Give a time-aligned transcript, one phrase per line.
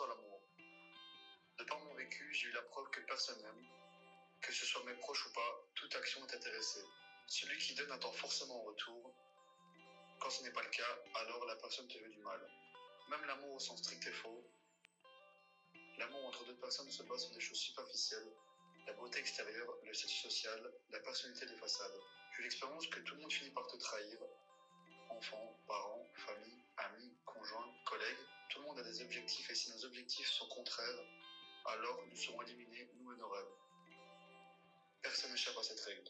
[0.00, 0.40] l'amour.
[1.58, 3.66] De par mon vécu, j'ai eu la preuve que personne n'aime.
[4.40, 6.84] Que ce soit mes proches ou pas, toute action est intéressée.
[7.28, 9.14] Celui qui donne attend forcément en retour.
[10.20, 12.40] Quand ce n'est pas le cas, alors la personne te veut du mal.
[13.10, 14.44] Même l'amour au sens strict est faux.
[15.98, 18.32] L'amour entre deux personnes se base sur des choses superficielles.
[18.86, 22.00] La beauté extérieure, le statut social, la personnalité des façades.
[22.36, 24.18] J'ai l'expérience que tout le monde finit par te trahir,
[28.48, 31.04] tout le monde a des objectifs et si nos objectifs sont contraires,
[31.64, 33.46] alors nous serons éliminés, nous et nos rêves.
[35.00, 36.04] Personne n'échappe à cette règle.